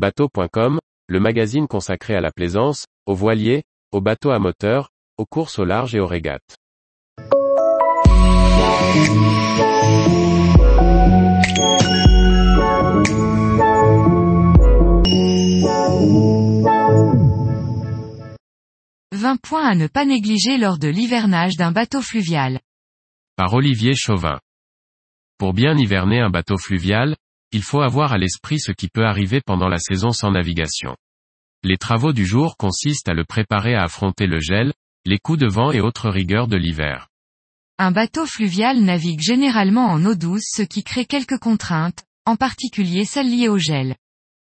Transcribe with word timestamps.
Bateau.com, 0.00 0.80
le 1.08 1.20
magazine 1.20 1.68
consacré 1.68 2.14
à 2.14 2.22
la 2.22 2.32
plaisance, 2.32 2.86
aux 3.04 3.14
voiliers, 3.14 3.64
aux 3.92 4.00
bateaux 4.00 4.30
à 4.30 4.38
moteur, 4.38 4.88
aux 5.18 5.26
courses 5.26 5.58
au 5.58 5.66
large 5.66 5.94
et 5.94 6.00
aux 6.00 6.06
régates. 6.06 6.56
«20 19.12 19.36
points 19.42 19.66
à 19.66 19.74
ne 19.74 19.86
pas 19.86 20.06
négliger 20.06 20.56
lors 20.56 20.78
de 20.78 20.88
l'hivernage 20.88 21.58
d'un 21.58 21.72
bateau 21.72 22.00
fluvial. 22.00 22.60
Par 23.36 23.52
Olivier 23.52 23.92
Chauvin. 23.94 24.40
Pour 25.36 25.52
bien 25.52 25.76
hiverner 25.76 26.20
un 26.20 26.30
bateau 26.30 26.56
fluvial, 26.56 27.16
il 27.52 27.62
faut 27.62 27.80
avoir 27.80 28.12
à 28.12 28.18
l'esprit 28.18 28.60
ce 28.60 28.72
qui 28.72 28.88
peut 28.88 29.04
arriver 29.04 29.40
pendant 29.40 29.68
la 29.68 29.78
saison 29.78 30.12
sans 30.12 30.30
navigation. 30.30 30.96
Les 31.62 31.76
travaux 31.76 32.12
du 32.12 32.24
jour 32.24 32.56
consistent 32.56 33.08
à 33.08 33.14
le 33.14 33.24
préparer 33.24 33.74
à 33.74 33.84
affronter 33.84 34.26
le 34.26 34.40
gel, 34.40 34.72
les 35.04 35.18
coups 35.18 35.38
de 35.38 35.48
vent 35.48 35.72
et 35.72 35.80
autres 35.80 36.08
rigueurs 36.08 36.48
de 36.48 36.56
l'hiver. 36.56 37.08
Un 37.78 37.92
bateau 37.92 38.26
fluvial 38.26 38.80
navigue 38.80 39.20
généralement 39.20 39.86
en 39.86 40.04
eau 40.04 40.14
douce 40.14 40.46
ce 40.54 40.62
qui 40.62 40.84
crée 40.84 41.06
quelques 41.06 41.38
contraintes, 41.38 42.04
en 42.26 42.36
particulier 42.36 43.04
celles 43.04 43.30
liées 43.30 43.48
au 43.48 43.58
gel. 43.58 43.96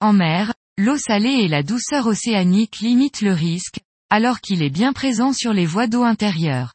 En 0.01 0.13
mer, 0.13 0.53
l'eau 0.77 0.97
salée 0.97 1.45
et 1.45 1.49
la 1.49 1.63
douceur 1.63 2.07
océanique 2.07 2.81
limitent 2.81 3.21
le 3.23 3.33
risque, 3.33 3.81
alors 4.11 4.41
qu'il 4.41 4.63
est 4.63 4.71
bien 4.71 4.93
présent 4.93 5.33
sur 5.33 5.53
les 5.53 5.67
voies 5.67 5.87
d'eau 5.87 6.03
intérieures. 6.03 6.75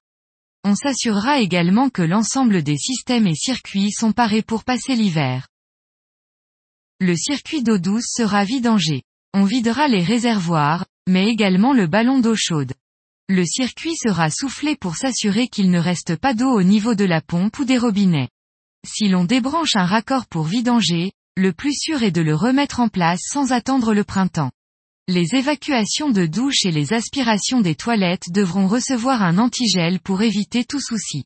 On 0.63 0.75
s'assurera 0.75 1.39
également 1.39 1.89
que 1.89 2.01
l'ensemble 2.01 2.63
des 2.63 2.77
systèmes 2.77 3.27
et 3.27 3.35
circuits 3.35 3.91
sont 3.91 4.11
parés 4.11 4.41
pour 4.41 4.63
passer 4.63 4.95
l'hiver. 4.95 5.47
Le 6.99 7.15
circuit 7.15 7.61
d'eau 7.61 7.77
douce 7.77 8.07
sera 8.07 8.43
vidangé. 8.43 9.03
On 9.35 9.43
videra 9.43 9.87
les 9.87 10.01
réservoirs, 10.01 10.87
mais 11.07 11.27
également 11.27 11.71
le 11.71 11.85
ballon 11.85 12.19
d'eau 12.19 12.35
chaude. 12.35 12.73
Le 13.29 13.45
circuit 13.45 13.95
sera 13.95 14.31
soufflé 14.31 14.75
pour 14.75 14.95
s'assurer 14.95 15.47
qu'il 15.47 15.69
ne 15.69 15.77
reste 15.77 16.15
pas 16.15 16.33
d'eau 16.33 16.49
au 16.49 16.63
niveau 16.63 16.95
de 16.95 17.05
la 17.05 17.21
pompe 17.21 17.59
ou 17.59 17.65
des 17.65 17.77
robinets. 17.77 18.29
Si 18.83 19.09
l'on 19.09 19.25
débranche 19.25 19.75
un 19.75 19.85
raccord 19.85 20.25
pour 20.25 20.45
vidanger, 20.45 21.11
le 21.35 21.53
plus 21.53 21.75
sûr 21.75 22.01
est 22.01 22.09
de 22.09 22.21
le 22.21 22.33
remettre 22.33 22.79
en 22.79 22.87
place 22.87 23.21
sans 23.31 23.51
attendre 23.51 23.93
le 23.93 24.03
printemps. 24.03 24.51
Les 25.07 25.35
évacuations 25.35 26.09
de 26.09 26.25
douche 26.25 26.65
et 26.65 26.71
les 26.71 26.93
aspirations 26.93 27.61
des 27.61 27.75
toilettes 27.75 28.31
devront 28.31 28.65
recevoir 28.65 29.21
un 29.21 29.37
antigel 29.37 29.99
pour 29.99 30.23
éviter 30.23 30.65
tout 30.65 30.81
souci 30.81 31.25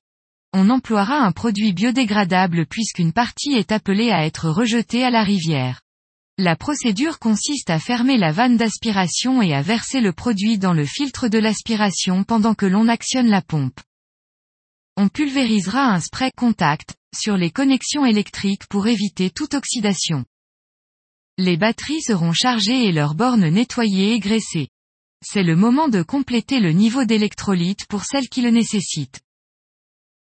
on 0.54 0.70
emploiera 0.70 1.20
un 1.20 1.32
produit 1.32 1.74
biodégradable 1.74 2.66
puisqu'une 2.66 3.14
partie 3.14 3.54
est 3.54 3.72
appelée 3.72 4.12
à 4.12 4.26
être 4.26 4.50
rejetée 4.50 5.04
à 5.04 5.10
la 5.10 5.24
rivière. 5.24 5.82
La 6.38 6.56
procédure 6.56 7.20
consiste 7.20 7.70
à 7.70 7.80
fermer 7.80 8.18
la 8.18 8.32
vanne 8.32 8.58
d'aspiration 8.58 9.42
et 9.42 9.54
à 9.54 9.62
verser 9.62 10.02
le 10.02 10.12
produit 10.12 10.58
dans 10.58 10.74
le 10.74 10.86
filtre 10.86 11.28
de 11.28 11.38
l'aspiration 11.38 12.24
pendant 12.24 12.54
que 12.54 12.66
l'on 12.66 12.88
actionne 12.88 13.28
la 13.28 13.42
pompe. 13.42 13.80
On 14.98 15.08
pulvérisera 15.08 15.86
un 15.86 16.00
spray 16.00 16.32
contact, 16.36 16.96
sur 17.16 17.38
les 17.38 17.52
connexions 17.52 18.06
électriques 18.06 18.68
pour 18.68 18.88
éviter 18.88 19.30
toute 19.30 19.54
oxydation. 19.54 20.26
Les 21.38 21.58
batteries 21.58 22.02
seront 22.02 22.34
chargées 22.34 22.86
et 22.86 22.92
leurs 22.92 23.16
bornes 23.16 23.48
nettoyées 23.48 24.14
et 24.14 24.20
graissées. 24.20 24.68
C'est 25.24 25.44
le 25.44 25.56
moment 25.56 25.88
de 25.88 26.02
compléter 26.02 26.60
le 26.60 26.72
niveau 26.72 27.06
d'électrolyte 27.06 27.86
pour 27.88 28.04
celles 28.04 28.30
qui 28.30 28.42
le 28.42 28.50
nécessitent. 28.50 29.22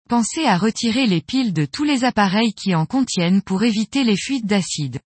Pensez 0.08 0.46
à 0.46 0.58
retirer 0.58 1.08
les 1.08 1.22
piles 1.22 1.52
de 1.52 1.66
tous 1.66 1.84
les 1.84 2.04
appareils 2.04 2.54
qui 2.54 2.76
en 2.76 2.86
contiennent 2.86 3.42
pour 3.42 3.64
éviter 3.64 4.04
les 4.04 4.16
fuites 4.16 4.46
d'acide. 4.46 5.00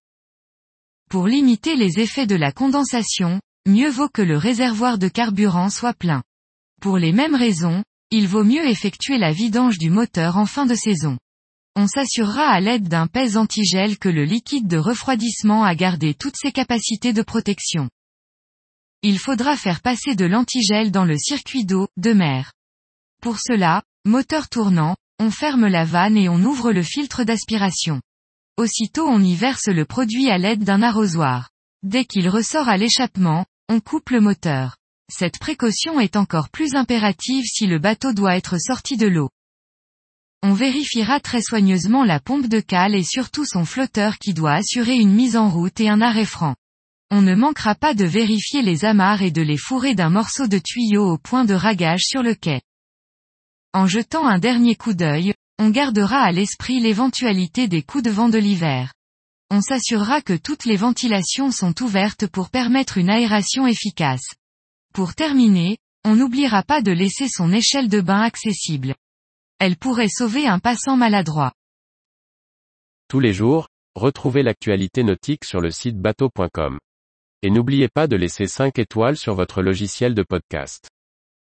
Pour 1.08 1.26
limiter 1.26 1.74
les 1.74 2.00
effets 2.00 2.26
de 2.26 2.36
la 2.36 2.52
condensation, 2.52 3.40
mieux 3.66 3.88
vaut 3.88 4.10
que 4.10 4.20
le 4.20 4.36
réservoir 4.36 4.98
de 4.98 5.08
carburant 5.08 5.70
soit 5.70 5.94
plein. 5.94 6.22
Pour 6.82 6.98
les 6.98 7.12
mêmes 7.12 7.34
raisons, 7.34 7.82
il 8.10 8.28
vaut 8.28 8.44
mieux 8.44 8.68
effectuer 8.68 9.16
la 9.16 9.32
vidange 9.32 9.78
du 9.78 9.88
moteur 9.88 10.36
en 10.36 10.44
fin 10.44 10.66
de 10.66 10.74
saison. 10.74 11.16
On 11.76 11.86
s'assurera 11.86 12.48
à 12.50 12.60
l'aide 12.60 12.88
d'un 12.88 13.06
pèse 13.06 13.38
antigel 13.38 13.98
que 13.98 14.10
le 14.10 14.24
liquide 14.24 14.68
de 14.68 14.76
refroidissement 14.76 15.64
a 15.64 15.74
gardé 15.74 16.12
toutes 16.12 16.36
ses 16.36 16.52
capacités 16.52 17.14
de 17.14 17.22
protection. 17.22 17.88
Il 19.02 19.18
faudra 19.18 19.56
faire 19.56 19.80
passer 19.80 20.14
de 20.14 20.26
l'antigel 20.26 20.90
dans 20.90 21.06
le 21.06 21.16
circuit 21.16 21.64
d'eau, 21.64 21.88
de 21.96 22.12
mer. 22.12 22.52
Pour 23.20 23.38
cela, 23.38 23.82
Moteur 24.06 24.48
tournant, 24.48 24.96
on 25.18 25.30
ferme 25.30 25.66
la 25.66 25.84
vanne 25.84 26.16
et 26.16 26.30
on 26.30 26.42
ouvre 26.42 26.72
le 26.72 26.82
filtre 26.82 27.22
d'aspiration. 27.22 28.00
Aussitôt 28.56 29.06
on 29.06 29.22
y 29.22 29.34
verse 29.34 29.68
le 29.68 29.84
produit 29.84 30.30
à 30.30 30.38
l'aide 30.38 30.64
d'un 30.64 30.80
arrosoir. 30.80 31.50
Dès 31.82 32.06
qu'il 32.06 32.30
ressort 32.30 32.70
à 32.70 32.78
l'échappement, 32.78 33.44
on 33.68 33.80
coupe 33.80 34.08
le 34.08 34.22
moteur. 34.22 34.78
Cette 35.12 35.38
précaution 35.38 36.00
est 36.00 36.16
encore 36.16 36.48
plus 36.48 36.74
impérative 36.74 37.44
si 37.44 37.66
le 37.66 37.78
bateau 37.78 38.14
doit 38.14 38.38
être 38.38 38.58
sorti 38.58 38.96
de 38.96 39.06
l'eau. 39.06 39.28
On 40.42 40.54
vérifiera 40.54 41.20
très 41.20 41.42
soigneusement 41.42 42.04
la 42.04 42.20
pompe 42.20 42.46
de 42.46 42.60
cale 42.60 42.94
et 42.94 43.04
surtout 43.04 43.44
son 43.44 43.66
flotteur 43.66 44.16
qui 44.16 44.32
doit 44.32 44.54
assurer 44.54 44.96
une 44.96 45.12
mise 45.12 45.36
en 45.36 45.50
route 45.50 45.78
et 45.78 45.90
un 45.90 46.00
arrêt 46.00 46.24
franc. 46.24 46.54
On 47.10 47.20
ne 47.20 47.34
manquera 47.34 47.74
pas 47.74 47.92
de 47.92 48.06
vérifier 48.06 48.62
les 48.62 48.86
amarres 48.86 49.20
et 49.20 49.30
de 49.30 49.42
les 49.42 49.58
fourrer 49.58 49.94
d'un 49.94 50.08
morceau 50.08 50.46
de 50.46 50.58
tuyau 50.58 51.04
au 51.04 51.18
point 51.18 51.44
de 51.44 51.52
ragage 51.52 52.04
sur 52.04 52.22
le 52.22 52.34
quai. 52.34 52.62
En 53.72 53.86
jetant 53.86 54.26
un 54.26 54.40
dernier 54.40 54.74
coup 54.74 54.94
d'œil, 54.94 55.32
on 55.60 55.70
gardera 55.70 56.22
à 56.22 56.32
l'esprit 56.32 56.80
l'éventualité 56.80 57.68
des 57.68 57.82
coups 57.82 58.02
de 58.02 58.10
vent 58.10 58.28
de 58.28 58.38
l'hiver. 58.38 58.92
On 59.48 59.60
s'assurera 59.60 60.22
que 60.22 60.36
toutes 60.36 60.64
les 60.64 60.76
ventilations 60.76 61.52
sont 61.52 61.80
ouvertes 61.80 62.26
pour 62.26 62.50
permettre 62.50 62.98
une 62.98 63.10
aération 63.10 63.68
efficace. 63.68 64.34
Pour 64.92 65.14
terminer, 65.14 65.78
on 66.04 66.16
n'oubliera 66.16 66.64
pas 66.64 66.82
de 66.82 66.90
laisser 66.90 67.28
son 67.28 67.52
échelle 67.52 67.88
de 67.88 68.00
bain 68.00 68.22
accessible. 68.22 68.96
Elle 69.60 69.76
pourrait 69.76 70.08
sauver 70.08 70.48
un 70.48 70.58
passant 70.58 70.96
maladroit. 70.96 71.52
Tous 73.06 73.20
les 73.20 73.32
jours, 73.32 73.68
retrouvez 73.94 74.42
l'actualité 74.42 75.04
nautique 75.04 75.44
sur 75.44 75.60
le 75.60 75.70
site 75.70 75.98
bateau.com. 75.98 76.80
Et 77.42 77.50
n'oubliez 77.50 77.88
pas 77.88 78.08
de 78.08 78.16
laisser 78.16 78.48
5 78.48 78.80
étoiles 78.80 79.16
sur 79.16 79.34
votre 79.34 79.62
logiciel 79.62 80.14
de 80.14 80.24
podcast. 80.24 80.88